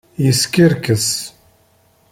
[0.23, 1.07] Yeskerkes.